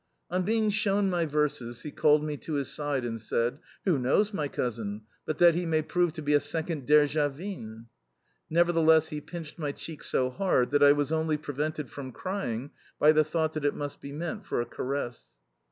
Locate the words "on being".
0.31-0.71